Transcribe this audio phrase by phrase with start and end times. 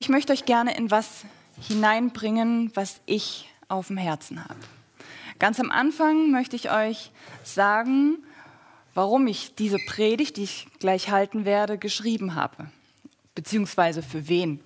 [0.00, 1.24] Ich möchte euch gerne in was
[1.60, 4.60] hineinbringen, was ich auf dem Herzen habe.
[5.40, 7.10] Ganz am Anfang möchte ich euch
[7.42, 8.18] sagen,
[8.94, 12.70] warum ich diese Predigt, die ich gleich halten werde, geschrieben habe,
[13.34, 14.60] beziehungsweise für wen.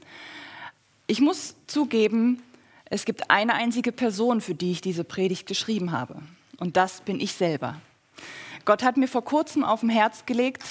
[1.06, 2.42] Ich muss zugeben,
[2.84, 6.22] es gibt eine einzige Person, für die ich diese Predigt geschrieben habe,
[6.58, 7.80] und das bin ich selber.
[8.66, 10.62] Gott hat mir vor kurzem auf dem Herz gelegt,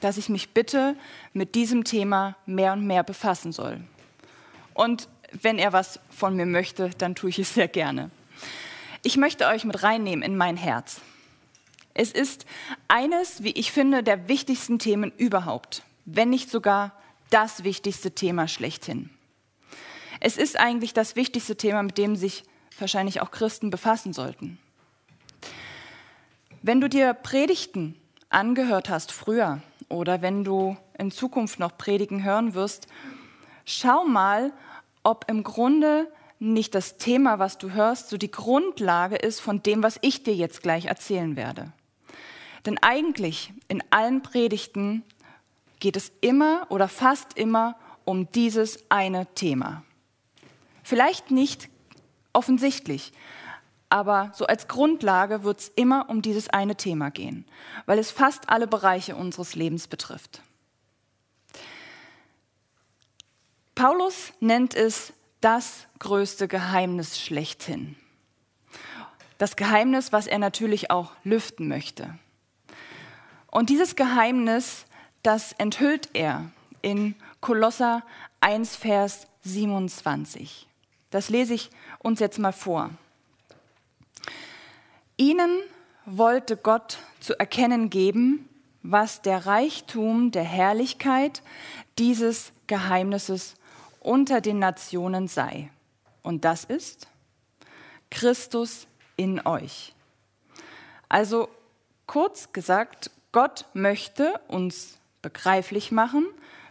[0.00, 0.96] dass ich mich bitte
[1.32, 3.80] mit diesem Thema mehr und mehr befassen soll.
[4.74, 8.10] Und wenn er was von mir möchte, dann tue ich es sehr gerne.
[9.02, 11.00] Ich möchte euch mit reinnehmen in mein Herz.
[11.94, 12.44] Es ist
[12.88, 16.92] eines, wie ich finde, der wichtigsten Themen überhaupt, wenn nicht sogar
[17.30, 19.10] das wichtigste Thema schlechthin.
[20.20, 22.44] Es ist eigentlich das wichtigste Thema, mit dem sich
[22.78, 24.58] wahrscheinlich auch Christen befassen sollten.
[26.62, 27.94] Wenn du dir Predigten
[28.30, 32.88] angehört hast früher oder wenn du in Zukunft noch Predigen hören wirst,
[33.64, 34.52] schau mal,
[35.02, 39.82] ob im Grunde nicht das Thema, was du hörst, so die Grundlage ist von dem,
[39.82, 41.72] was ich dir jetzt gleich erzählen werde.
[42.66, 45.04] Denn eigentlich in allen Predigten
[45.80, 49.84] geht es immer oder fast immer um dieses eine Thema.
[50.82, 51.68] Vielleicht nicht
[52.32, 53.12] offensichtlich,
[53.88, 57.46] aber so als Grundlage wird es immer um dieses eine Thema gehen,
[57.86, 60.42] weil es fast alle Bereiche unseres Lebens betrifft.
[63.74, 67.96] Paulus nennt es das größte Geheimnis schlechthin.
[69.38, 72.18] Das Geheimnis, was er natürlich auch lüften möchte.
[73.50, 74.86] Und dieses Geheimnis,
[75.22, 76.50] das enthüllt er
[76.82, 78.02] in Kolosser
[78.40, 80.66] 1, Vers 27.
[81.10, 82.90] Das lese ich uns jetzt mal vor.
[85.16, 85.60] Ihnen
[86.06, 88.48] wollte Gott zu erkennen geben,
[88.82, 91.42] was der Reichtum der Herrlichkeit
[91.98, 93.54] dieses Geheimnisses
[94.04, 95.70] unter den Nationen sei.
[96.22, 97.08] Und das ist
[98.10, 99.92] Christus in euch.
[101.08, 101.48] Also
[102.06, 106.26] kurz gesagt, Gott möchte uns begreiflich machen,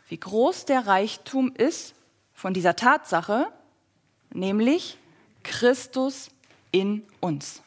[0.08, 1.96] wie groß der Reichtum ist
[2.34, 3.52] von dieser Tatsache,
[4.32, 4.98] nämlich
[5.44, 6.30] Christus
[6.72, 7.62] in uns.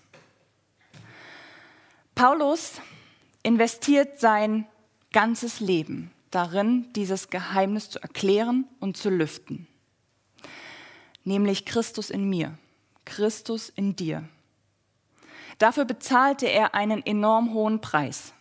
[2.15, 2.81] Paulus
[3.43, 4.67] investiert sein
[5.13, 9.67] ganzes Leben darin, dieses Geheimnis zu erklären und zu lüften.
[11.25, 12.57] Nämlich Christus in mir,
[13.05, 14.29] Christus in dir.
[15.59, 18.35] Dafür bezahlte er einen enorm hohen Preis,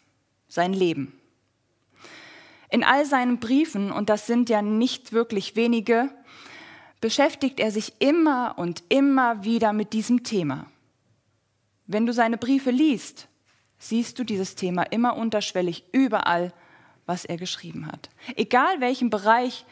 [0.47, 1.19] sein Leben.
[2.69, 6.09] In all seinen Briefen, und das sind ja nicht wirklich wenige,
[6.99, 10.65] beschäftigt er sich immer und immer wieder mit diesem Thema.
[11.87, 13.27] Wenn du seine Briefe liest,
[13.77, 16.51] siehst du dieses Thema immer unterschwellig überall,
[17.05, 18.09] was er geschrieben hat.
[18.35, 19.65] Egal welchen Bereich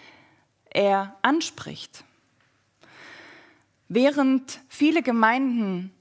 [0.70, 2.04] er anspricht.
[3.88, 5.92] Während viele Gemeinden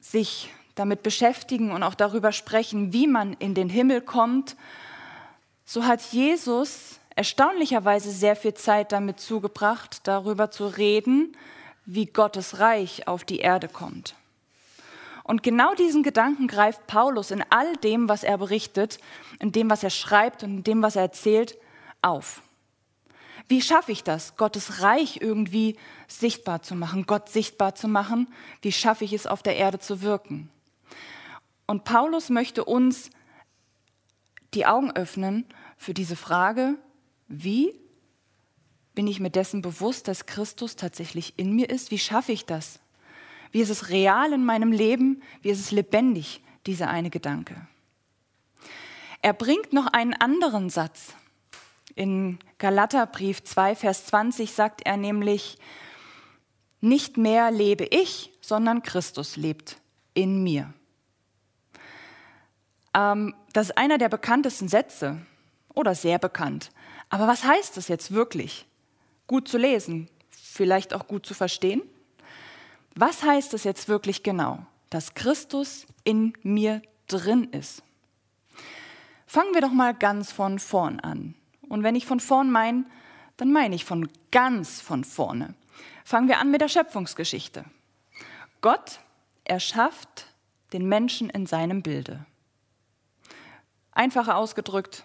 [0.00, 4.56] sich damit beschäftigen und auch darüber sprechen, wie man in den Himmel kommt,
[5.64, 11.36] so hat Jesus erstaunlicherweise sehr viel Zeit damit zugebracht, darüber zu reden,
[11.86, 14.14] wie Gottes Reich auf die Erde kommt.
[15.26, 19.00] Und genau diesen Gedanken greift Paulus in all dem, was er berichtet,
[19.40, 21.58] in dem, was er schreibt und in dem, was er erzählt,
[22.00, 22.42] auf.
[23.48, 25.76] Wie schaffe ich das, Gottes Reich irgendwie
[26.06, 28.32] sichtbar zu machen, Gott sichtbar zu machen?
[28.62, 30.48] Wie schaffe ich es, auf der Erde zu wirken?
[31.66, 33.10] Und Paulus möchte uns
[34.54, 35.44] die Augen öffnen
[35.76, 36.76] für diese Frage,
[37.26, 37.74] wie
[38.94, 41.90] bin ich mir dessen bewusst, dass Christus tatsächlich in mir ist?
[41.90, 42.78] Wie schaffe ich das?
[43.56, 45.22] Wie ist es real in meinem Leben?
[45.40, 47.66] Wie ist es lebendig, dieser eine Gedanke?
[49.22, 51.14] Er bringt noch einen anderen Satz.
[51.94, 55.56] In Galaterbrief 2, Vers 20 sagt er nämlich,
[56.82, 59.80] nicht mehr lebe ich, sondern Christus lebt
[60.12, 60.74] in mir.
[62.92, 65.18] Ähm, das ist einer der bekanntesten Sätze
[65.72, 66.72] oder sehr bekannt.
[67.08, 68.66] Aber was heißt das jetzt wirklich?
[69.26, 71.80] Gut zu lesen, vielleicht auch gut zu verstehen?
[72.98, 77.82] Was heißt es jetzt wirklich genau, dass Christus in mir drin ist?
[79.26, 81.34] Fangen wir doch mal ganz von vorn an.
[81.68, 82.86] Und wenn ich von vorn meine,
[83.36, 85.54] dann meine ich von ganz von vorne.
[86.04, 87.66] Fangen wir an mit der Schöpfungsgeschichte.
[88.62, 89.00] Gott
[89.44, 90.28] erschafft
[90.72, 92.24] den Menschen in seinem Bilde.
[93.92, 95.04] Einfacher ausgedrückt,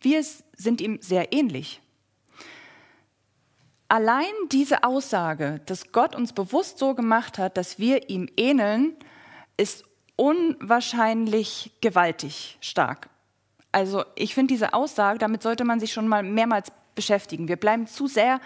[0.00, 0.22] wir
[0.56, 1.80] sind ihm sehr ähnlich.
[3.94, 8.96] Allein diese Aussage, dass Gott uns bewusst so gemacht hat, dass wir ihm ähneln,
[9.56, 9.84] ist
[10.16, 13.08] unwahrscheinlich gewaltig stark.
[13.70, 17.46] Also ich finde diese Aussage, damit sollte man sich schon mal mehrmals beschäftigen.
[17.46, 18.40] Wir bleiben zu sehr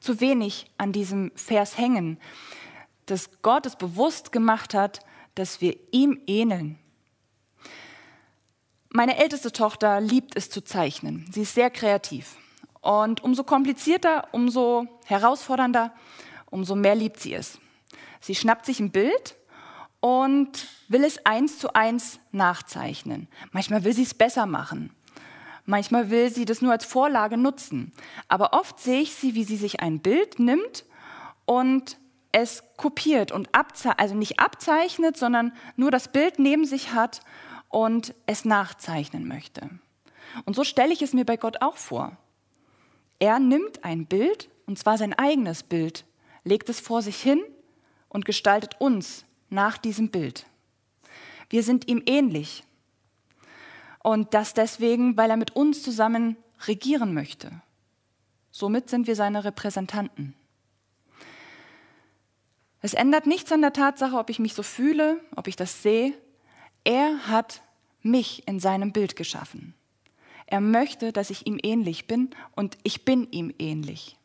[0.00, 2.18] zu wenig an diesem Vers hängen,
[3.04, 5.00] dass Gott es bewusst gemacht hat,
[5.34, 6.78] dass wir ihm ähneln.
[8.88, 11.28] Meine älteste Tochter liebt es zu zeichnen.
[11.30, 12.38] Sie ist sehr kreativ.
[12.84, 15.94] Und umso komplizierter, umso herausfordernder,
[16.50, 17.58] umso mehr liebt sie es.
[18.20, 19.36] Sie schnappt sich ein Bild
[20.00, 23.26] und will es eins zu eins nachzeichnen.
[23.52, 24.94] Manchmal will sie es besser machen.
[25.64, 27.94] Manchmal will sie das nur als Vorlage nutzen.
[28.28, 30.84] Aber oft sehe ich sie, wie sie sich ein Bild nimmt
[31.46, 31.96] und
[32.32, 37.20] es kopiert und abzeichnet, also nicht abzeichnet, sondern nur das Bild neben sich hat
[37.70, 39.70] und es nachzeichnen möchte.
[40.44, 42.18] Und so stelle ich es mir bei Gott auch vor.
[43.18, 46.04] Er nimmt ein Bild, und zwar sein eigenes Bild,
[46.44, 47.42] legt es vor sich hin
[48.08, 50.46] und gestaltet uns nach diesem Bild.
[51.50, 52.64] Wir sind ihm ähnlich.
[54.02, 57.50] Und das deswegen, weil er mit uns zusammen regieren möchte.
[58.50, 60.34] Somit sind wir seine Repräsentanten.
[62.82, 66.12] Es ändert nichts an der Tatsache, ob ich mich so fühle, ob ich das sehe.
[66.84, 67.62] Er hat
[68.02, 69.74] mich in seinem Bild geschaffen.
[70.46, 74.16] Er möchte, dass ich ihm ähnlich bin und ich bin ihm ähnlich.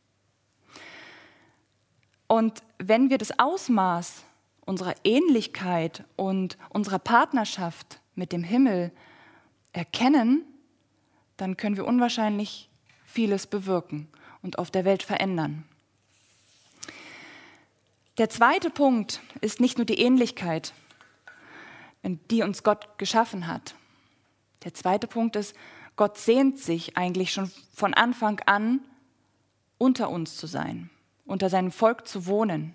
[2.27, 4.23] Und wenn wir das Ausmaß
[4.65, 8.91] unserer Ähnlichkeit und unserer Partnerschaft mit dem Himmel
[9.73, 10.43] erkennen,
[11.37, 12.69] dann können wir unwahrscheinlich
[13.05, 14.07] vieles bewirken
[14.41, 15.65] und auf der Welt verändern.
[18.19, 20.73] Der zweite Punkt ist nicht nur die Ähnlichkeit,
[22.03, 23.75] die uns Gott geschaffen hat.
[24.63, 25.55] Der zweite Punkt ist,
[25.99, 28.79] Gott sehnt sich eigentlich schon von Anfang an,
[29.77, 30.89] unter uns zu sein,
[31.25, 32.73] unter seinem Volk zu wohnen.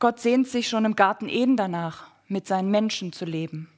[0.00, 3.70] Gott sehnt sich schon im Garten Eden danach, mit seinen Menschen zu leben.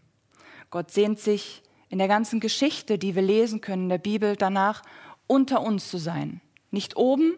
[0.71, 4.83] Gott sehnt sich in der ganzen Geschichte, die wir lesen können in der Bibel, danach,
[5.27, 6.41] unter uns zu sein.
[6.71, 7.37] Nicht oben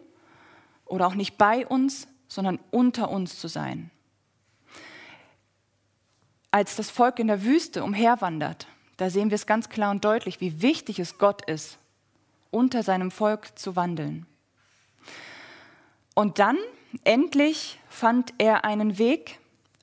[0.85, 3.91] oder auch nicht bei uns, sondern unter uns zu sein.
[6.53, 10.41] Als das Volk in der Wüste umherwandert, da sehen wir es ganz klar und deutlich,
[10.41, 11.79] wie wichtig es Gott ist,
[12.51, 14.27] unter seinem Volk zu wandeln.
[16.15, 16.57] Und dann,
[17.03, 19.39] endlich, fand er einen Weg,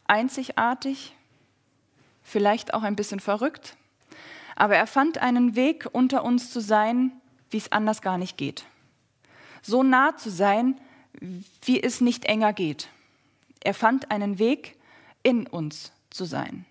[0.07, 1.13] einzigartig,
[2.23, 3.75] vielleicht auch ein bisschen verrückt,
[4.55, 7.11] aber er fand einen Weg, unter uns zu sein,
[7.49, 8.65] wie es anders gar nicht geht.
[9.61, 10.79] So nah zu sein,
[11.63, 12.89] wie es nicht enger geht.
[13.59, 14.77] Er fand einen Weg,
[15.23, 16.65] in uns zu sein,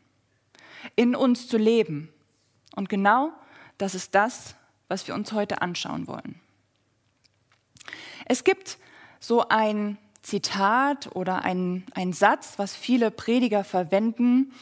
[0.96, 2.12] in uns zu leben.
[2.74, 3.32] Und genau
[3.78, 4.54] das ist das,
[4.88, 6.40] was wir uns heute anschauen wollen.
[8.26, 8.78] Es gibt
[9.18, 14.52] so ein Zitat oder ein, ein Satz, was viele Prediger verwenden,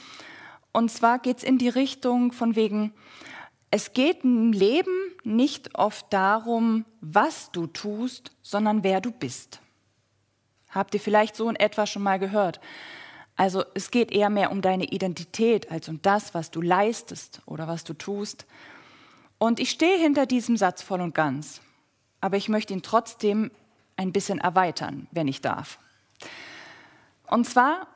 [0.72, 2.92] und zwar geht es in die Richtung von wegen,
[3.70, 4.94] es geht im Leben
[5.24, 9.60] nicht oft darum, was du tust, sondern wer du bist.
[10.70, 12.60] Habt ihr vielleicht so in etwa schon mal gehört?
[13.38, 17.68] Also es geht eher mehr um deine Identität als um das, was du leistest oder
[17.68, 18.46] was du tust.
[19.38, 21.60] Und ich stehe hinter diesem Satz voll und ganz,
[22.20, 23.52] aber ich möchte ihn trotzdem
[23.96, 25.78] ein bisschen erweitern, wenn ich darf.
[27.28, 27.86] Und zwar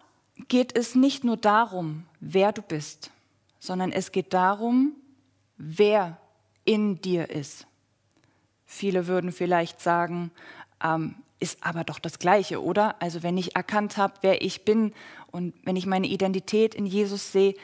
[0.47, 3.11] geht es nicht nur darum, wer du bist,
[3.59, 4.93] sondern es geht darum,
[5.56, 6.19] wer
[6.65, 7.67] in dir ist.
[8.65, 10.31] Viele würden vielleicht sagen,
[10.81, 13.03] ähm, ist aber doch das Gleiche, oder?
[13.03, 14.93] Also wenn ich erkannt habe, wer ich bin
[15.32, 17.55] und wenn ich meine Identität in Jesus sehe,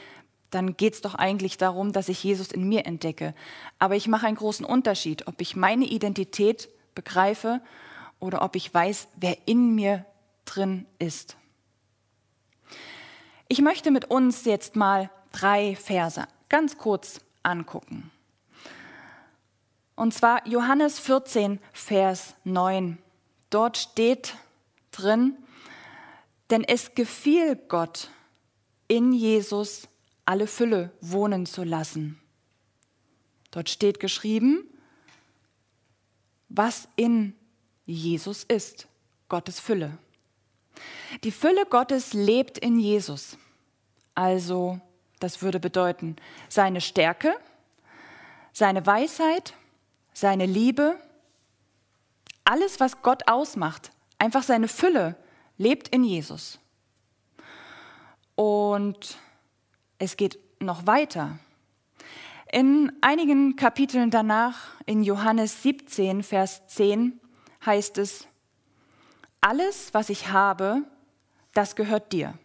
[0.51, 3.35] dann geht es doch eigentlich darum, dass ich Jesus in mir entdecke.
[3.79, 7.61] Aber ich mache einen großen Unterschied, ob ich meine Identität begreife
[8.19, 10.07] oder ob ich weiß, wer in mir
[10.47, 11.37] drin ist.
[13.49, 18.11] Ich möchte mit uns jetzt mal drei Verse ganz kurz angucken.
[19.97, 22.99] Und zwar Johannes 14, Vers 9.
[23.51, 24.35] Dort steht
[24.93, 25.37] drin,
[26.51, 28.11] denn es gefiel Gott,
[28.87, 29.89] in Jesus
[30.25, 32.21] alle Fülle wohnen zu lassen.
[33.51, 34.69] Dort steht geschrieben,
[36.49, 37.35] was in
[37.87, 38.89] Jesus ist,
[39.29, 39.99] Gottes Fülle.
[41.25, 43.37] Die Fülle Gottes lebt in Jesus.
[44.15, 44.81] Also,
[45.21, 46.17] das würde bedeuten,
[46.49, 47.35] seine Stärke,
[48.53, 49.55] seine Weisheit,
[50.13, 50.99] seine Liebe,
[52.45, 55.17] alles, was Gott ausmacht, einfach seine Fülle,
[55.59, 56.59] lebt in Jesus.
[58.35, 59.19] Und
[59.99, 61.39] es geht noch weiter.
[62.51, 67.21] In einigen Kapiteln danach, in Johannes 17, Vers 10,
[67.67, 68.27] heißt es,
[69.41, 70.83] alles, was ich habe,
[71.53, 72.39] das gehört dir.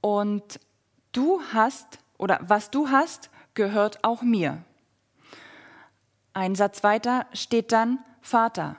[0.00, 0.60] Und
[1.12, 4.62] du hast, oder was du hast, gehört auch mir.
[6.32, 8.76] Ein Satz weiter steht dann, Vater,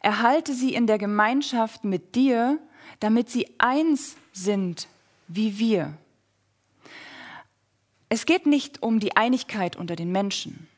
[0.00, 2.58] Erhalte sie in der Gemeinschaft mit dir,
[2.98, 4.88] damit sie eins sind
[5.28, 5.94] wie wir.
[8.08, 10.68] Es geht nicht um die Einigkeit unter den Menschen.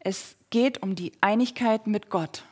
[0.00, 2.42] Es geht um die Einigkeit mit Gott.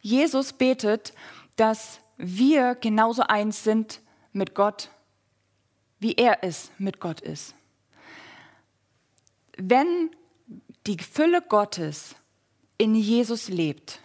[0.00, 1.14] Jesus betet,
[1.56, 4.00] dass wir genauso eins sind
[4.32, 4.90] mit Gott,
[6.00, 7.54] wie er es mit Gott ist.
[9.56, 10.10] Wenn
[10.86, 12.16] die Fülle Gottes
[12.78, 14.00] in Jesus lebt,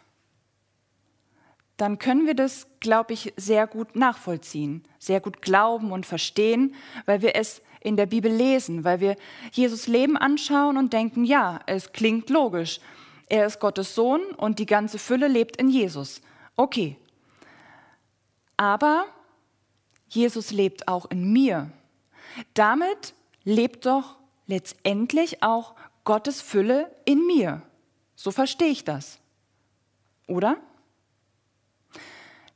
[1.80, 7.22] dann können wir das, glaube ich, sehr gut nachvollziehen, sehr gut glauben und verstehen, weil
[7.22, 9.16] wir es in der Bibel lesen, weil wir
[9.54, 12.82] Jesus Leben anschauen und denken, ja, es klingt logisch.
[13.28, 16.22] Er ist Gottes Sohn und die ganze Fülle lebt in Jesus.
[16.58, 16.98] Okay.
[18.58, 19.06] Aber
[20.10, 21.72] Jesus lebt auch in mir.
[22.56, 23.14] Damit
[23.46, 24.18] lebt doch
[24.48, 27.62] letztendlich auch Gottes Fülle in mir.
[28.16, 29.20] So verstehe ich das.
[30.28, 30.58] Oder?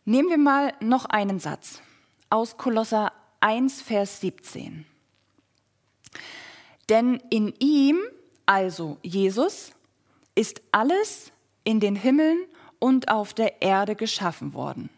[0.06, 1.82] Nehmen wir mal noch einen Satz
[2.30, 4.86] aus Kolosser 1, Vers 17.
[6.90, 8.00] Denn in ihm,
[8.46, 9.72] also Jesus,
[10.36, 11.32] ist alles
[11.64, 12.46] in den Himmeln
[12.80, 14.90] und auf der Erde geschaffen worden.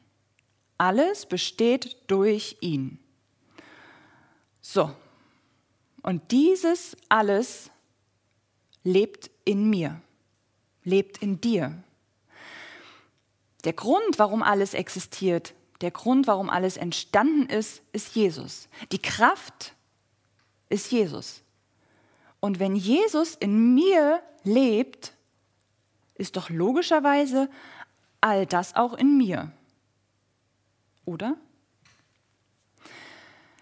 [0.80, 2.98] Alles besteht durch ihn.
[4.62, 4.92] So,
[6.02, 7.70] und dieses alles
[8.84, 10.02] lebt in mir,
[10.84, 11.84] lebt in dir.
[13.66, 18.70] Der Grund, warum alles existiert, der Grund, warum alles entstanden ist, ist Jesus.
[18.92, 19.74] Die Kraft
[20.70, 21.42] ist Jesus.
[22.40, 25.14] Und wenn Jesus in mir lebt,
[26.14, 27.50] ist doch logischerweise
[28.22, 29.52] all das auch in mir.
[31.06, 31.36] Oder?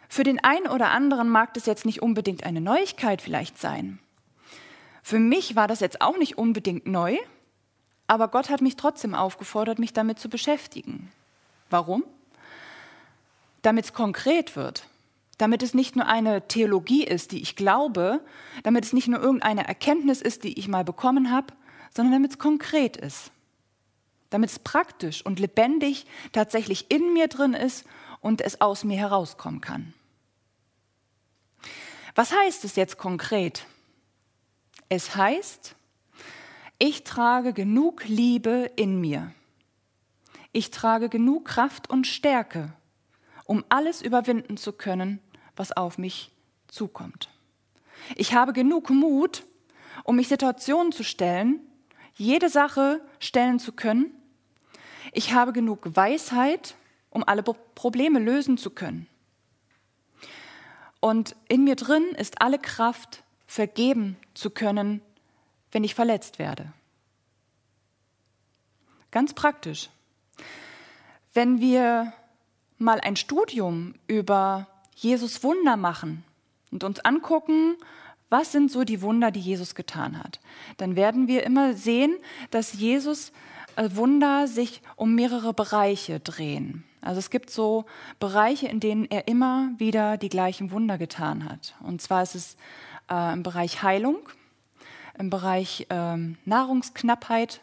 [0.08, 4.00] Für den einen oder anderen mag das jetzt nicht unbedingt eine Neuigkeit vielleicht sein.
[5.02, 7.18] Für mich war das jetzt auch nicht unbedingt neu,
[8.14, 11.12] aber Gott hat mich trotzdem aufgefordert, mich damit zu beschäftigen.
[11.72, 12.04] Warum?
[13.64, 14.88] Damit es konkret wird,
[15.40, 18.22] damit es nicht nur eine Theologie ist, die ich glaube,
[18.62, 21.56] damit es nicht nur irgendeine Erkenntnis ist, die ich mal bekommen habe,
[21.96, 23.32] sondern damit es konkret ist,
[24.30, 27.84] damit es praktisch und lebendig tatsächlich in mir drin ist
[28.22, 29.96] und es aus mir herauskommen kann.
[32.14, 33.66] Was heißt es jetzt konkret?
[34.88, 35.76] Es heißt,
[36.86, 39.32] ich trage genug Liebe in mir.
[40.52, 42.74] Ich trage genug Kraft und Stärke,
[43.46, 45.22] um alles überwinden zu können,
[45.56, 46.30] was auf mich
[46.68, 47.30] zukommt.
[48.18, 49.46] Ich habe genug Mut,
[50.04, 51.62] um mich Situationen zu stellen,
[52.16, 54.12] jede Sache stellen zu können.
[55.14, 56.76] Ich habe genug Weisheit,
[57.10, 59.08] um alle Probleme lösen zu können.
[61.00, 65.02] Und in mir drin ist alle Kraft, vergeben zu können,
[65.74, 66.72] wenn ich verletzt werde.
[69.12, 69.90] Ganz praktisch.
[71.34, 72.14] Wenn wir
[72.78, 76.24] mal ein Studium über Jesus Wunder machen
[76.72, 77.76] und uns angucken,
[78.30, 80.40] was sind so die Wunder, die Jesus getan hat,
[80.78, 82.16] dann werden wir immer sehen,
[82.50, 83.32] dass Jesus
[83.76, 86.84] äh, Wunder sich um mehrere Bereiche drehen.
[87.02, 87.86] Also es gibt so
[88.20, 91.76] Bereiche, in denen er immer wieder die gleichen Wunder getan hat.
[91.82, 92.58] Und zwar ist es
[93.12, 94.18] äh, im Bereich Heilung,
[95.18, 97.62] im Bereich ähm, Nahrungsknappheit,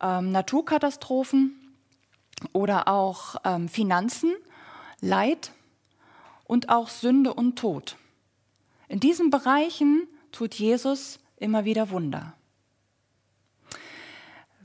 [0.00, 1.74] ähm, Naturkatastrophen
[2.52, 4.32] oder auch ähm, Finanzen,
[5.00, 5.52] Leid
[6.44, 7.96] und auch Sünde und Tod.
[8.88, 12.34] In diesen Bereichen tut Jesus immer wieder Wunder.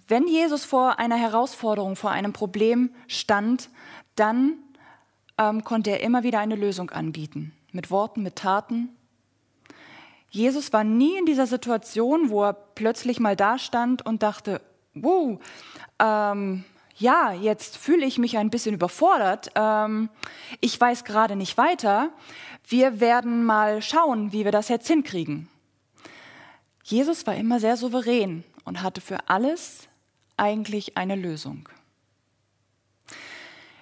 [0.07, 3.69] Wenn Jesus vor einer Herausforderung, vor einem Problem stand,
[4.15, 4.53] dann
[5.37, 7.53] ähm, konnte er immer wieder eine Lösung anbieten.
[7.71, 8.89] Mit Worten, mit Taten.
[10.29, 14.61] Jesus war nie in dieser Situation, wo er plötzlich mal da stand und dachte,
[14.93, 15.39] wow,
[15.99, 16.63] ähm,
[16.97, 19.51] ja, jetzt fühle ich mich ein bisschen überfordert.
[19.55, 20.09] Ähm,
[20.61, 22.11] ich weiß gerade nicht weiter.
[22.67, 25.47] Wir werden mal schauen, wie wir das jetzt hinkriegen.
[26.83, 29.87] Jesus war immer sehr souverän und hatte für alles
[30.37, 31.69] eigentlich eine Lösung.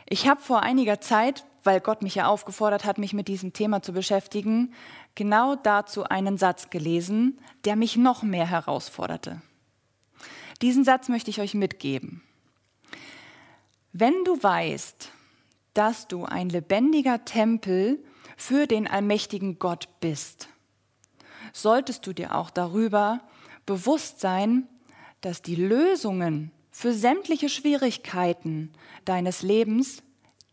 [0.08, 3.82] Ich habe vor einiger Zeit, weil Gott mich ja aufgefordert hat, mich mit diesem Thema
[3.82, 4.74] zu beschäftigen,
[5.16, 9.42] genau dazu einen Satz gelesen, der mich noch mehr herausforderte.
[10.62, 12.22] Diesen Satz möchte ich euch mitgeben.
[13.92, 15.12] Wenn du weißt,
[15.74, 18.04] dass du ein lebendiger Tempel
[18.38, 20.50] für den allmächtigen Gott bist,
[21.54, 23.22] solltest du dir auch darüber
[23.66, 24.68] bewusst sein,
[25.22, 28.74] dass die Lösungen für sämtliche Schwierigkeiten
[29.06, 30.04] deines Lebens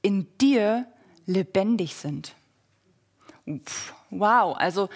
[0.02, 0.87] in dir
[1.26, 2.35] lebendig sind.
[4.11, 4.88] Wow, also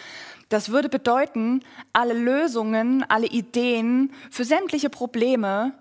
[0.48, 5.72] das würde bedeuten, alle Lösungen, alle Ideen für sämtliche Probleme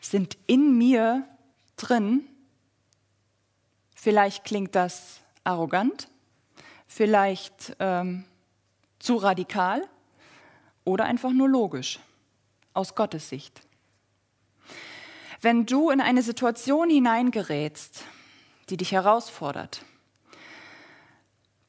[0.00, 1.24] sind in mir
[1.76, 2.26] drin.
[3.94, 6.08] Vielleicht klingt das arrogant,
[6.86, 8.24] vielleicht ähm,
[8.98, 9.82] zu radikal
[10.84, 12.00] oder einfach nur logisch
[12.72, 13.60] aus Gottes Sicht.
[15.40, 18.02] Wenn du in eine Situation hineingerätst,
[18.68, 19.82] die dich herausfordert,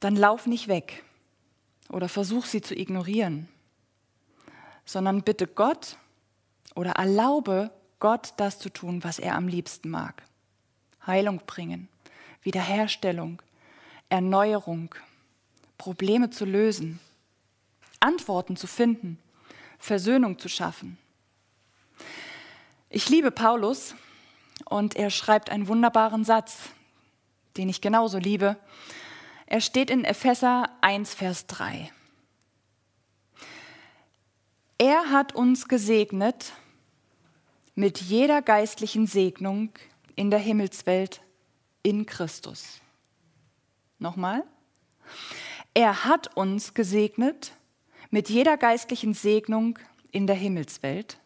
[0.00, 1.04] dann lauf nicht weg
[1.88, 3.48] oder versuch sie zu ignorieren,
[4.84, 5.96] sondern bitte Gott
[6.74, 10.22] oder erlaube Gott das zu tun, was er am liebsten mag.
[11.06, 11.88] Heilung bringen,
[12.42, 13.42] Wiederherstellung,
[14.08, 14.94] Erneuerung,
[15.76, 17.00] Probleme zu lösen,
[18.00, 19.18] Antworten zu finden,
[19.78, 20.98] Versöhnung zu schaffen.
[22.90, 23.94] Ich liebe Paulus
[24.64, 26.70] und er schreibt einen wunderbaren Satz,
[27.56, 28.56] den ich genauso liebe.
[29.50, 31.90] Er steht in Epheser 1, Vers 3.
[34.76, 36.52] Er hat uns gesegnet
[37.74, 39.70] mit jeder geistlichen Segnung
[40.16, 41.22] in der Himmelswelt
[41.82, 42.82] in Christus.
[43.98, 44.44] Nochmal.
[45.72, 47.52] Er hat uns gesegnet
[48.10, 49.78] mit jeder geistlichen Segnung
[50.10, 51.18] in der Himmelswelt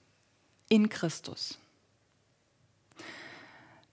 [0.68, 1.58] in Christus.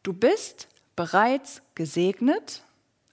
[0.04, 2.64] Du bist bereits gesegnet,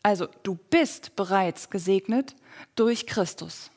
[0.06, 2.36] also du bist bereits gesegnet
[2.76, 3.70] durch Christus.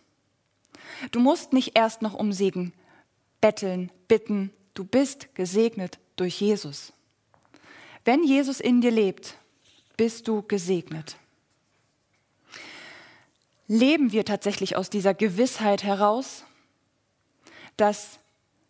[1.12, 2.74] Du musst nicht erst noch um Segen
[3.42, 6.94] betteln, bitten, du bist gesegnet durch Jesus.
[8.06, 9.38] Wenn Jesus in dir lebt,
[9.98, 11.16] bist du gesegnet
[13.70, 16.44] leben wir tatsächlich aus dieser Gewissheit heraus,
[17.78, 18.20] dass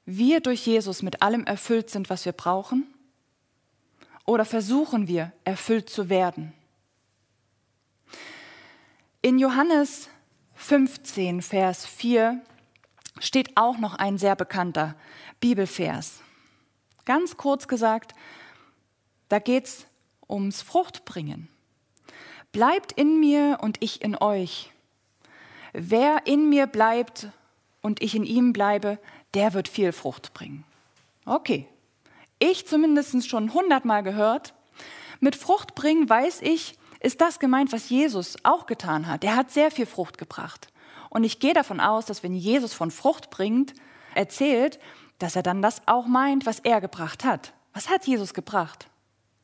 [0.05, 2.85] wir durch Jesus mit allem erfüllt sind, was wir brauchen?
[4.25, 6.53] Oder versuchen wir, erfüllt zu werden?
[9.21, 10.07] In Johannes
[10.55, 12.41] 15, Vers 4
[13.19, 14.95] steht auch noch ein sehr bekannter
[15.41, 16.21] Bibelvers.
[17.03, 18.15] Ganz kurz gesagt,
[19.27, 19.87] da geht es
[20.29, 21.49] ums Fruchtbringen.
[22.53, 24.71] Bleibt in mir und ich in euch.
[25.73, 27.27] Wer in mir bleibt
[27.81, 28.99] und ich in ihm bleibe,
[29.33, 30.63] der wird viel Frucht bringen.
[31.25, 31.67] Okay,
[32.39, 34.53] ich zumindest schon hundertmal gehört.
[35.19, 39.23] Mit Frucht bringen weiß ich, ist das gemeint, was Jesus auch getan hat.
[39.23, 40.67] Er hat sehr viel Frucht gebracht.
[41.09, 43.73] Und ich gehe davon aus, dass wenn Jesus von Frucht bringt,
[44.15, 44.79] erzählt,
[45.17, 47.53] dass er dann das auch meint, was er gebracht hat.
[47.73, 48.89] Was hat Jesus gebracht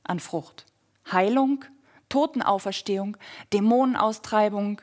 [0.04, 0.66] an Frucht?
[1.12, 1.66] Heilung,
[2.10, 3.18] Totenauferstehung,
[3.54, 4.82] Dämonenaustreibung,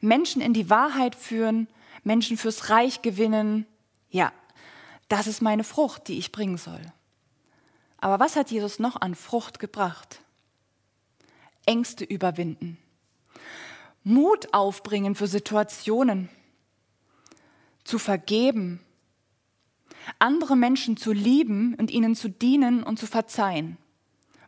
[0.00, 1.68] Menschen in die Wahrheit führen,
[2.02, 3.66] Menschen fürs Reich gewinnen.
[4.10, 4.32] Ja,
[5.08, 6.80] das ist meine Frucht, die ich bringen soll.
[7.98, 10.20] Aber was hat Jesus noch an Frucht gebracht?
[11.66, 12.78] Ängste überwinden,
[14.02, 16.28] Mut aufbringen für Situationen,
[17.84, 18.80] zu vergeben,
[20.18, 23.78] andere Menschen zu lieben und ihnen zu dienen und zu verzeihen,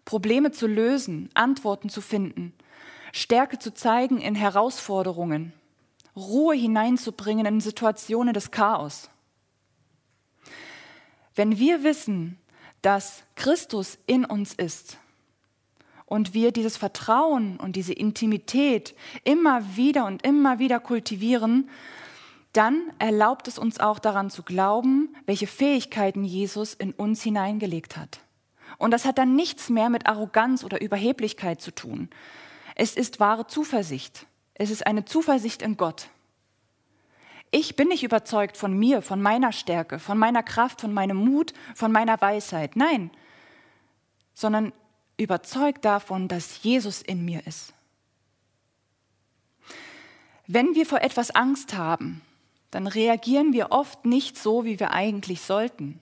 [0.04, 2.54] Probleme zu lösen, Antworten zu finden,
[3.12, 5.52] Stärke zu zeigen in Herausforderungen,
[6.14, 9.10] Ruhe hineinzubringen in Situationen des Chaos.
[11.34, 12.38] Wenn wir wissen,
[12.82, 14.98] dass Christus in uns ist
[16.06, 21.68] und wir dieses Vertrauen und diese Intimität immer wieder und immer wieder kultivieren,
[22.52, 28.20] dann erlaubt es uns auch daran zu glauben, welche Fähigkeiten Jesus in uns hineingelegt hat.
[28.78, 32.08] Und das hat dann nichts mehr mit Arroganz oder Überheblichkeit zu tun,
[32.78, 34.26] es ist wahre Zuversicht.
[34.52, 36.08] Es ist eine Zuversicht in Gott.
[37.50, 41.54] Ich bin nicht überzeugt von mir, von meiner Stärke, von meiner Kraft, von meinem Mut,
[41.74, 42.76] von meiner Weisheit.
[42.76, 43.10] Nein,
[44.34, 44.72] sondern
[45.16, 47.72] überzeugt davon, dass Jesus in mir ist.
[50.46, 52.22] Wenn wir vor etwas Angst haben,
[52.70, 56.00] dann reagieren wir oft nicht so, wie wir eigentlich sollten.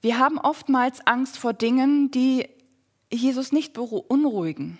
[0.00, 2.48] Wir haben oftmals Angst vor Dingen, die
[3.12, 4.78] Jesus nicht beunruhigen.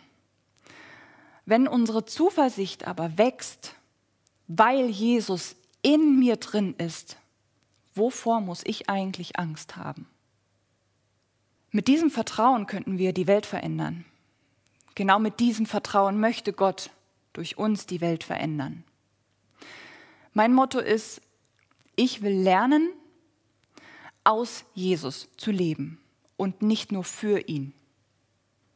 [1.44, 3.74] Wenn unsere Zuversicht aber wächst,
[4.46, 7.16] weil Jesus in mir drin ist,
[7.94, 10.09] wovor muss ich eigentlich Angst haben?
[11.72, 14.04] Mit diesem Vertrauen könnten wir die Welt verändern.
[14.94, 16.90] Genau mit diesem Vertrauen möchte Gott
[17.32, 18.84] durch uns die Welt verändern.
[20.32, 21.20] Mein Motto ist,
[21.96, 22.90] ich will lernen,
[24.24, 26.00] aus Jesus zu leben
[26.36, 27.72] und nicht nur für ihn.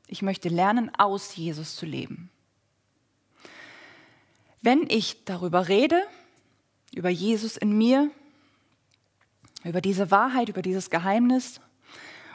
[0.06, 2.30] Ich möchte lernen, aus Jesus zu leben.
[4.62, 6.00] Wenn ich darüber rede,
[6.94, 8.10] über Jesus in mir,
[9.64, 11.60] über diese Wahrheit, über dieses Geheimnis,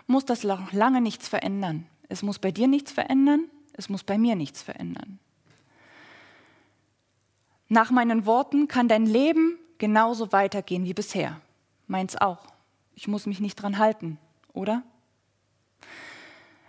[0.09, 1.85] muss das noch lange nichts verändern.
[2.09, 5.19] Es muss bei dir nichts verändern, es muss bei mir nichts verändern.
[7.67, 11.39] Nach meinen Worten kann dein Leben genauso weitergehen wie bisher.
[11.87, 12.47] Meins auch.
[12.95, 14.17] Ich muss mich nicht dran halten,
[14.53, 14.83] oder?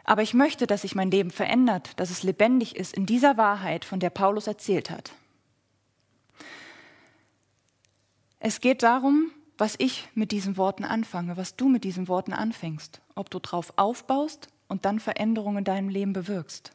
[0.04, 3.84] Aber ich möchte, dass sich mein Leben verändert, dass es lebendig ist in dieser Wahrheit,
[3.84, 5.12] von der Paulus erzählt hat.
[8.38, 13.02] Es geht darum, was ich mit diesen Worten anfange, was du mit diesen Worten anfängst,
[13.14, 16.72] ob du drauf aufbaust und dann Veränderungen in deinem Leben bewirkst.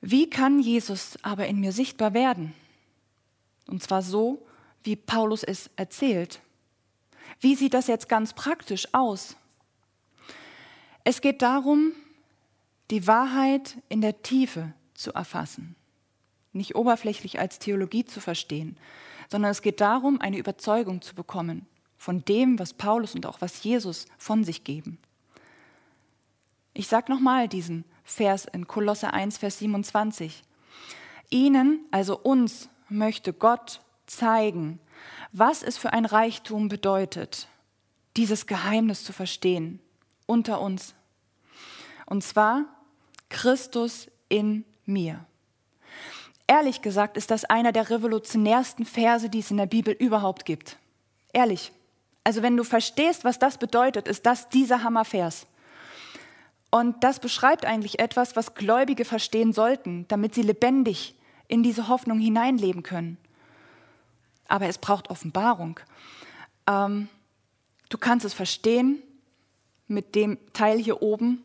[0.00, 2.54] Wie kann Jesus aber in mir sichtbar werden?
[3.66, 4.46] Und zwar so,
[4.84, 6.40] wie Paulus es erzählt.
[7.40, 9.36] Wie sieht das jetzt ganz praktisch aus?
[11.02, 11.92] Es geht darum,
[12.90, 15.74] die Wahrheit in der Tiefe zu erfassen.
[16.52, 18.76] Nicht oberflächlich als Theologie zu verstehen,
[19.30, 21.66] sondern es geht darum, eine Überzeugung zu bekommen
[21.96, 24.98] von dem, was Paulus und auch was Jesus von sich geben.
[26.74, 30.42] Ich sage nochmal diesen Vers in Kolosse 1, Vers 27.
[31.30, 34.80] Ihnen, also uns, möchte Gott zeigen,
[35.30, 37.46] was es für ein Reichtum bedeutet,
[38.16, 39.78] dieses Geheimnis zu verstehen
[40.26, 40.94] unter uns.
[42.06, 42.64] Und zwar
[43.28, 45.24] Christus in mir.
[46.50, 50.78] Ehrlich gesagt ist das einer der revolutionärsten Verse, die es in der Bibel überhaupt gibt.
[51.32, 51.70] Ehrlich.
[52.24, 55.46] Also wenn du verstehst, was das bedeutet, ist das dieser Hammervers.
[56.72, 61.14] Und das beschreibt eigentlich etwas, was Gläubige verstehen sollten, damit sie lebendig
[61.46, 63.16] in diese Hoffnung hineinleben können.
[64.48, 65.78] Aber es braucht Offenbarung.
[66.66, 67.08] Ähm,
[67.90, 69.00] du kannst es verstehen
[69.86, 71.44] mit dem Teil hier oben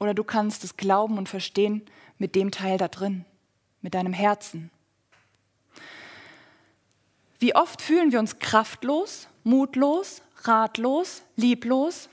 [0.00, 1.82] oder du kannst es glauben und verstehen
[2.18, 3.24] mit dem Teil da drin,
[3.86, 4.72] mit deinem Herzen.
[7.38, 12.08] Wie oft fühlen wir uns kraftlos, mutlos, ratlos, lieblos?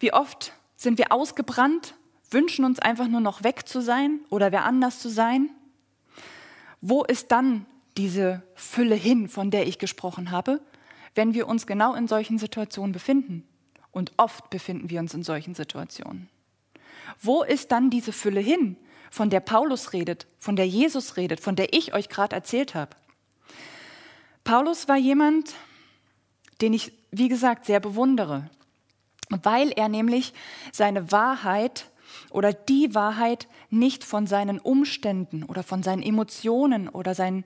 [0.00, 1.94] Wie oft sind wir ausgebrannt,
[2.28, 5.48] wünschen uns einfach nur noch weg zu sein oder wer anders zu sein?
[6.82, 7.64] Wo ist dann
[7.96, 10.60] diese Fülle hin, von der ich gesprochen habe,
[11.14, 13.48] wenn wir uns genau in solchen Situationen befinden?
[13.92, 16.28] Und oft befinden wir uns in solchen Situationen.
[17.22, 18.76] Wo ist dann diese Fülle hin,
[19.14, 22.96] von der Paulus redet, von der Jesus redet, von der ich euch gerade erzählt habe?
[24.42, 25.54] Paulus war jemand,
[26.60, 28.50] den ich, wie gesagt, sehr bewundere
[29.42, 30.32] weil er nämlich
[30.72, 31.90] seine Wahrheit
[32.30, 37.44] oder die Wahrheit nicht von seinen Umständen oder von seinen Emotionen oder seinem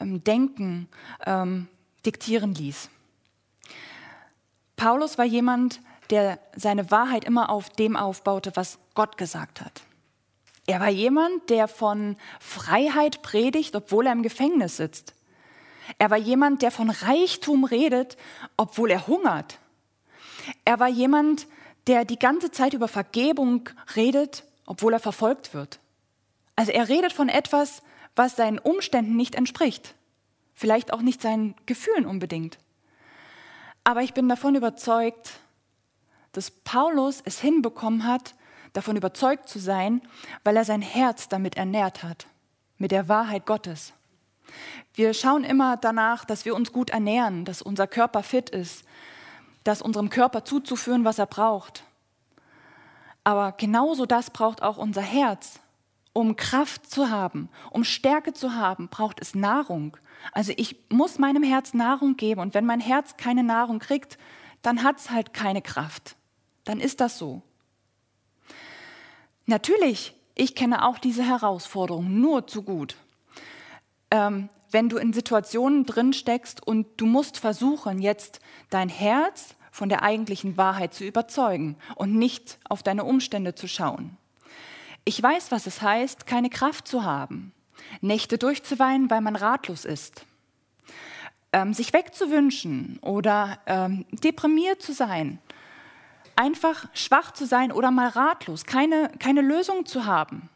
[0.00, 0.88] ähm, Denken
[1.24, 1.68] ähm,
[2.04, 2.90] diktieren ließ.
[4.76, 9.82] Paulus war jemand, der seine Wahrheit immer auf dem aufbaute, was Gott gesagt hat.
[10.66, 15.14] Er war jemand, der von Freiheit predigt, obwohl er im Gefängnis sitzt.
[15.98, 18.16] Er war jemand, der von Reichtum redet,
[18.56, 19.58] obwohl er hungert.
[20.64, 21.46] Er war jemand,
[21.86, 25.80] der die ganze Zeit über Vergebung redet, obwohl er verfolgt wird.
[26.54, 27.82] Also er redet von etwas,
[28.14, 29.94] was seinen Umständen nicht entspricht.
[30.54, 32.58] Vielleicht auch nicht seinen Gefühlen unbedingt.
[33.84, 35.32] Aber ich bin davon überzeugt,
[36.32, 38.34] dass Paulus es hinbekommen hat,
[38.72, 40.02] davon überzeugt zu sein,
[40.44, 42.26] weil er sein Herz damit ernährt hat,
[42.78, 43.92] mit der Wahrheit Gottes.
[44.94, 48.84] Wir schauen immer danach, dass wir uns gut ernähren, dass unser Körper fit ist,
[49.64, 51.84] das unserem Körper zuzuführen, was er braucht.
[53.24, 55.60] Aber genauso das braucht auch unser Herz.
[56.12, 59.96] Um Kraft zu haben, um Stärke zu haben, braucht es Nahrung.
[60.32, 64.18] Also ich muss meinem Herz Nahrung geben und wenn mein Herz keine Nahrung kriegt,
[64.60, 66.16] dann hat es halt keine Kraft.
[66.64, 67.42] Dann ist das so.
[69.46, 72.96] Natürlich, ich kenne auch diese Herausforderung nur zu gut.
[74.10, 79.88] Ähm, wenn du in Situationen drin steckst und du musst versuchen, jetzt dein Herz von
[79.88, 84.16] der eigentlichen Wahrheit zu überzeugen und nicht auf deine Umstände zu schauen.
[85.04, 87.52] Ich weiß, was es heißt, keine Kraft zu haben,
[88.00, 90.24] Nächte durchzuweinen, weil man ratlos ist,
[91.52, 95.38] ähm, sich wegzuwünschen oder ähm, deprimiert zu sein,
[96.36, 100.48] einfach schwach zu sein oder mal ratlos, keine, keine Lösung zu haben.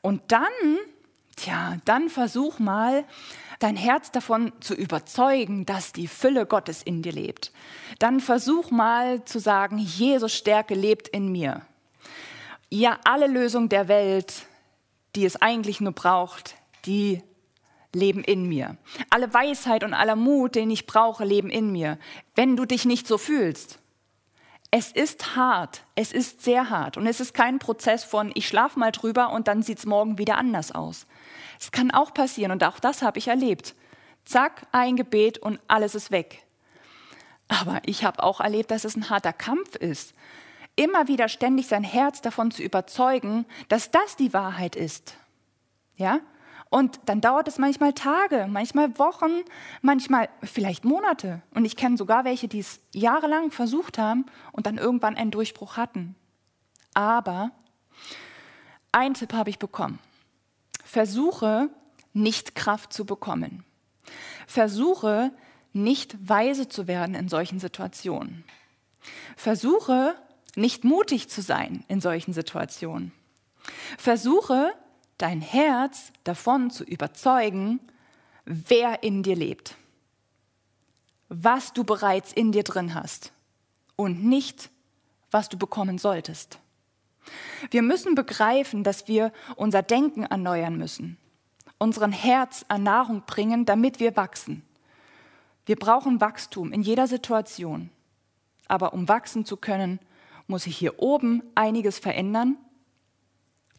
[0.00, 0.50] Und dann
[1.36, 3.04] Tja, dann versuch mal,
[3.58, 7.52] dein Herz davon zu überzeugen, dass die Fülle Gottes in dir lebt.
[7.98, 11.62] Dann versuch mal zu sagen, Jesus Stärke lebt in mir.
[12.70, 14.46] Ja, alle Lösungen der Welt,
[15.16, 16.54] die es eigentlich nur braucht,
[16.84, 17.22] die
[17.94, 18.76] leben in mir.
[19.10, 21.98] Alle Weisheit und aller Mut, den ich brauche, leben in mir.
[22.34, 23.78] Wenn du dich nicht so fühlst,
[24.74, 28.78] es ist hart, es ist sehr hart und es ist kein Prozess von, ich schlafe
[28.78, 31.06] mal drüber und dann sieht es morgen wieder anders aus.
[31.60, 33.74] Es kann auch passieren und auch das habe ich erlebt.
[34.24, 36.46] Zack, ein Gebet und alles ist weg.
[37.48, 40.14] Aber ich habe auch erlebt, dass es ein harter Kampf ist.
[40.74, 45.18] Immer wieder ständig sein Herz davon zu überzeugen, dass das die Wahrheit ist.
[45.96, 46.20] Ja?
[46.72, 49.42] Und dann dauert es manchmal Tage, manchmal Wochen,
[49.82, 51.42] manchmal vielleicht Monate.
[51.54, 55.76] Und ich kenne sogar welche, die es jahrelang versucht haben und dann irgendwann einen Durchbruch
[55.76, 56.14] hatten.
[56.94, 57.50] Aber
[58.90, 59.98] ein Tipp habe ich bekommen.
[60.82, 61.68] Versuche
[62.14, 63.64] nicht Kraft zu bekommen.
[64.46, 65.30] Versuche
[65.74, 68.44] nicht weise zu werden in solchen Situationen.
[69.36, 70.14] Versuche
[70.56, 73.12] nicht mutig zu sein in solchen Situationen.
[73.98, 74.72] Versuche
[75.22, 77.78] dein Herz davon zu überzeugen,
[78.44, 79.76] wer in dir lebt,
[81.28, 83.32] was du bereits in dir drin hast
[83.94, 84.70] und nicht,
[85.30, 86.58] was du bekommen solltest.
[87.70, 91.18] Wir müssen begreifen, dass wir unser Denken erneuern müssen,
[91.78, 94.64] unseren Herz an Nahrung bringen, damit wir wachsen.
[95.66, 97.90] Wir brauchen Wachstum in jeder Situation.
[98.66, 100.00] Aber um wachsen zu können,
[100.48, 102.56] muss sich hier oben einiges verändern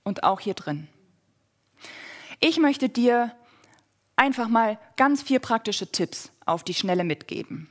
[0.03, 0.87] und auch hier drin.
[2.45, 3.31] Ich möchte dir
[4.17, 7.69] einfach mal ganz vier praktische Tipps auf die Schnelle mitgeben.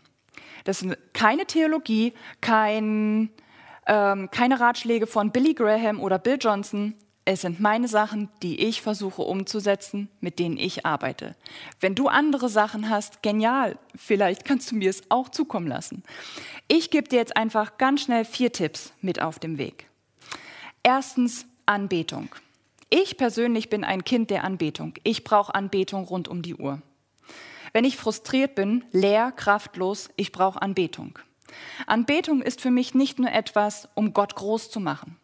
[0.65, 3.29] Das ist keine Theologie, kein,
[3.87, 6.95] ähm, keine Ratschläge von Billy Graham oder Bill Johnson.
[7.27, 11.37] Es sind meine Sachen, die ich versuche umzusetzen, mit denen ich arbeite.
[11.79, 16.03] Wenn du andere Sachen hast, genial, vielleicht kannst du mir es auch zukommen lassen.
[16.67, 19.91] Ich gebe dir jetzt einfach ganz schnell vier Tipps mit auf dem Weg.
[20.83, 22.31] Erstens Anbetung.
[22.95, 24.93] Ich persönlich bin ein Kind der Anbetung.
[25.03, 26.83] Ich brauche Anbetung rund um die Uhr.
[27.73, 31.19] Wenn ich frustriert bin, leer, kraftlos, ich brauche Anbetung.
[31.87, 35.17] Anbetung ist für mich nicht nur etwas, um Gott groß zu machen.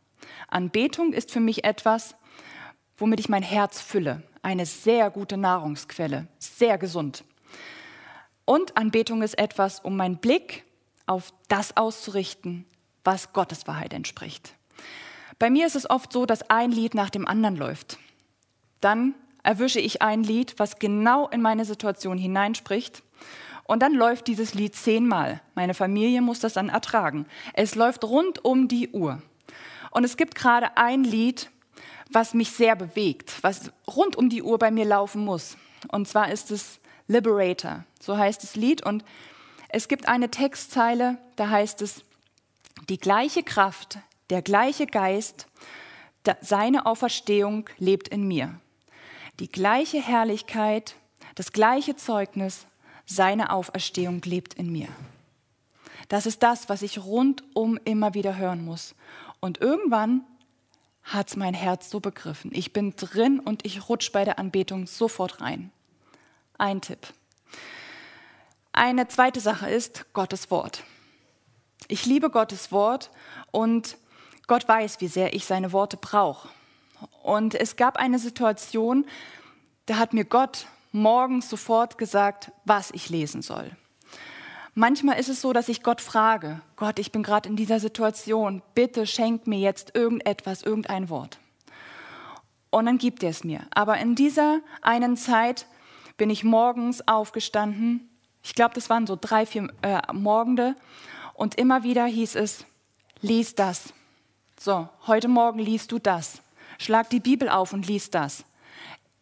[0.48, 2.16] Anbetung ist für mich etwas,
[2.96, 4.22] womit ich mein Herz fülle.
[4.40, 7.22] Eine sehr gute Nahrungsquelle, sehr gesund.
[8.46, 10.64] Und Anbetung ist etwas, um meinen Blick
[11.04, 12.64] auf das auszurichten,
[13.04, 14.54] was Gottes Wahrheit entspricht.
[15.38, 17.98] Bei mir ist es oft so, dass ein Lied nach dem anderen läuft.
[18.81, 23.03] Dann erwische ich ein Lied, was genau in meine Situation hineinspricht.
[23.64, 25.40] Und dann läuft dieses Lied zehnmal.
[25.55, 27.27] Meine Familie muss das dann ertragen.
[27.55, 29.22] Es läuft rund um die Uhr.
[29.90, 31.51] Und es gibt gerade ein Lied,
[32.11, 35.57] was mich sehr bewegt, was rund um die Uhr bei mir laufen muss.
[35.88, 37.85] Und zwar ist es Liberator.
[38.01, 38.85] So heißt das Lied.
[38.85, 39.05] Und
[39.68, 42.03] es gibt eine Textzeile, da heißt es,
[42.88, 43.98] die gleiche Kraft,
[44.31, 45.47] der gleiche Geist,
[46.41, 48.61] seine Auferstehung lebt in mir.
[49.41, 50.97] Die gleiche Herrlichkeit,
[51.37, 52.67] das gleiche Zeugnis,
[53.07, 54.88] seine Auferstehung lebt in mir.
[56.09, 58.95] Das ist das, was ich rundum immer wieder hören muss.
[59.41, 60.25] Und irgendwann
[61.03, 62.51] hat es mein Herz so begriffen.
[62.53, 65.71] Ich bin drin und ich rutsche bei der Anbetung sofort rein.
[66.59, 67.07] Ein Tipp.
[68.73, 70.85] Eine zweite Sache ist Gottes Wort.
[71.88, 73.11] Ich liebe Gottes Wort
[73.51, 73.97] und
[74.48, 76.48] Gott weiß, wie sehr ich seine Worte brauche.
[77.22, 79.06] Und es gab eine Situation,
[79.87, 83.70] da hat mir Gott morgens sofort gesagt, was ich lesen soll.
[84.74, 88.62] Manchmal ist es so, dass ich Gott frage, Gott, ich bin gerade in dieser Situation,
[88.74, 91.38] bitte schenk mir jetzt irgendetwas, irgendein Wort.
[92.70, 93.61] Und dann gibt er es mir.
[93.70, 95.66] Aber in dieser einen Zeit
[96.16, 98.08] bin ich morgens aufgestanden,
[98.42, 100.74] ich glaube, das waren so drei, vier äh, Morgende,
[101.34, 102.64] und immer wieder hieß es,
[103.20, 103.92] lies das,
[104.61, 106.42] so, heute Morgen liest du das.
[106.79, 108.44] Schlag die Bibel auf und liest das.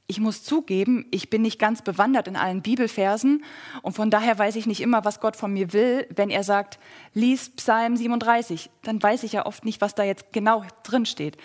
[0.07, 3.45] Ich muss zugeben, ich bin nicht ganz bewandert in allen Bibelversen
[3.83, 6.07] und von daher weiß ich nicht immer, was Gott von mir will.
[6.15, 6.79] Wenn er sagt,
[7.13, 11.37] lies Psalm 37, dann weiß ich ja oft nicht, was da jetzt genau drin steht.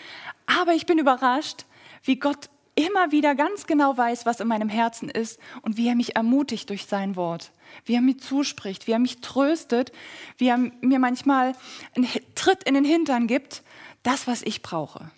[0.45, 1.65] Aber ich bin überrascht,
[2.03, 5.95] wie Gott immer wieder ganz genau weiß, was in meinem Herzen ist und wie er
[5.95, 7.51] mich ermutigt durch sein Wort,
[7.85, 9.91] wie er mir zuspricht, wie er mich tröstet,
[10.37, 11.53] wie er mir manchmal
[11.95, 13.63] einen Tritt in den Hintern gibt,
[14.03, 15.11] das, was ich brauche.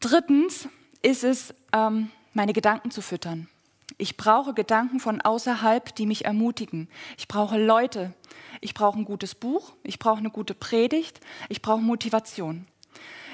[0.00, 0.68] Drittens
[1.02, 3.48] ist es, ähm, meine Gedanken zu füttern.
[3.96, 6.88] Ich brauche Gedanken von außerhalb, die mich ermutigen.
[7.16, 8.12] Ich brauche Leute.
[8.60, 9.72] Ich brauche ein gutes Buch.
[9.82, 11.20] Ich brauche eine gute Predigt.
[11.48, 12.66] Ich brauche Motivation.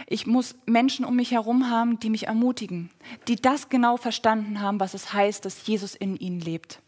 [0.07, 2.91] Ich muss Menschen um mich herum haben, die mich ermutigen,
[3.29, 6.81] die das genau verstanden haben, was es heißt, dass Jesus in ihnen lebt.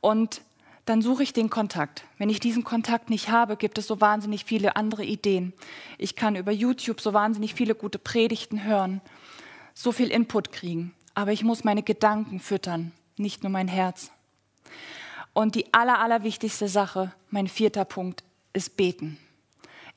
[0.00, 0.42] Und
[0.88, 2.04] dann suche ich den Kontakt.
[2.16, 5.52] Wenn ich diesen Kontakt nicht habe, gibt es so wahnsinnig viele andere Ideen.
[5.98, 9.02] Ich kann über YouTube so wahnsinnig viele gute Predigten hören,
[9.74, 10.94] so viel Input kriegen.
[11.14, 14.10] Aber ich muss meine Gedanken füttern, nicht nur mein Herz.
[15.34, 18.24] Und die aller, allerwichtigste Sache, mein vierter Punkt,
[18.54, 19.18] ist beten.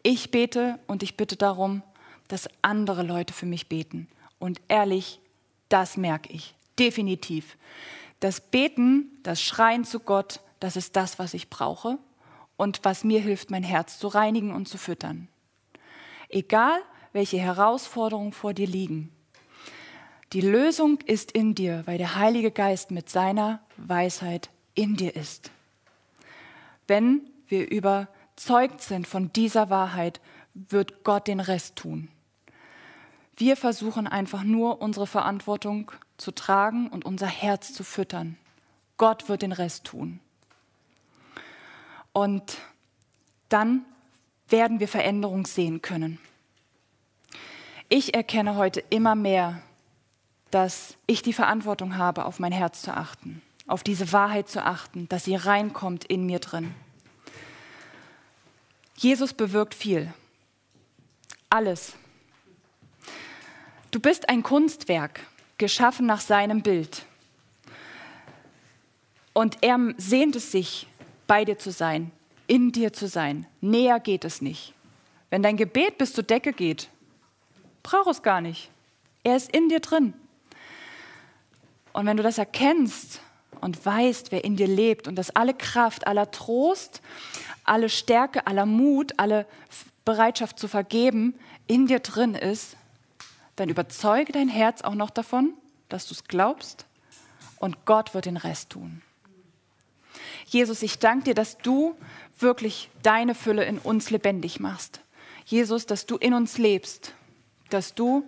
[0.04, 1.84] Ich bete und ich bitte darum,
[2.28, 4.10] dass andere Leute für mich beten.
[4.40, 5.22] Und ehrlich,
[5.70, 7.56] das merke ich definitiv.
[8.20, 11.98] Das Beten, das Schreien zu Gott, das ist das, was ich brauche
[12.56, 15.28] und was mir hilft, mein Herz zu reinigen und zu füttern.
[16.30, 16.80] Egal,
[17.12, 19.12] welche Herausforderungen vor dir liegen.
[20.34, 25.52] Die Lösung ist in dir, weil der Heilige Geist mit seiner Weisheit in dir ist.
[26.88, 30.22] Wenn wir überzeugt sind von dieser Wahrheit,
[30.54, 32.08] wird Gott den Rest tun.
[33.36, 38.38] Wir versuchen einfach nur unsere Verantwortung zu tragen und unser Herz zu füttern.
[38.98, 40.20] Gott wird den Rest tun.
[42.14, 42.58] Und
[43.50, 43.86] dann
[44.48, 46.20] werden wir Veränderung sehen können.
[47.90, 49.62] Ich erkenne heute immer mehr,
[50.52, 55.08] dass ich die Verantwortung habe, auf mein Herz zu achten, auf diese Wahrheit zu achten,
[55.10, 56.74] dass sie reinkommt in mir drin.
[58.96, 60.14] Jesus bewirkt viel.
[61.50, 61.96] Alles.
[63.90, 65.22] Du bist ein Kunstwerk,
[65.58, 67.06] geschaffen nach seinem Bild.
[69.34, 70.88] Und er sehnt es sich,
[71.32, 72.12] bei dir zu sein,
[72.48, 73.48] in dir zu sein.
[73.62, 74.74] Näher geht es nicht.
[75.30, 76.90] Wenn dein Gebet bis zur Decke geht,
[77.84, 78.70] brauch es gar nicht.
[79.24, 80.14] Er ist in dir drin.
[81.94, 83.22] Und wenn du das erkennst
[83.62, 87.02] und weißt, wer in dir lebt und dass alle Kraft, aller Trost,
[87.64, 89.46] alle Stärke, aller Mut, alle
[90.04, 91.34] Bereitschaft zu vergeben
[91.66, 92.76] in dir drin ist,
[93.56, 95.54] dann überzeuge dein Herz auch noch davon,
[95.88, 96.86] dass du es glaubst
[97.58, 99.02] und Gott wird den Rest tun.
[100.52, 101.96] Jesus, ich danke dir, dass du
[102.38, 105.00] wirklich deine Fülle in uns lebendig machst.
[105.46, 107.14] Jesus, dass du in uns lebst,
[107.70, 108.28] dass du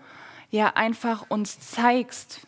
[0.50, 2.48] ja einfach uns zeigst,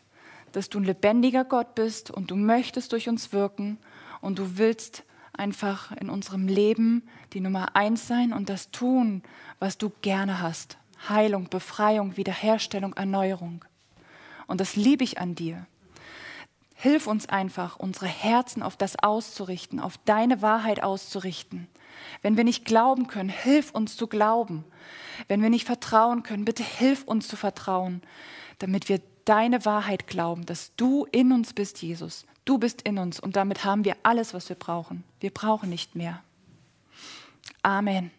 [0.53, 3.77] dass du ein lebendiger Gott bist und du möchtest durch uns wirken
[4.21, 9.23] und du willst einfach in unserem Leben die Nummer eins sein und das tun,
[9.59, 10.77] was du gerne hast.
[11.09, 13.65] Heilung, Befreiung, Wiederherstellung, Erneuerung.
[14.47, 15.67] Und das liebe ich an dir.
[16.75, 21.67] Hilf uns einfach, unsere Herzen auf das auszurichten, auf deine Wahrheit auszurichten.
[22.21, 24.65] Wenn wir nicht glauben können, hilf uns zu glauben.
[25.27, 28.01] Wenn wir nicht vertrauen können, bitte hilf uns zu vertrauen,
[28.59, 32.25] damit wir deine Wahrheit glauben, dass du in uns bist, Jesus.
[32.43, 35.03] Du bist in uns und damit haben wir alles, was wir brauchen.
[35.19, 36.21] Wir brauchen nicht mehr.
[37.63, 38.11] Amen.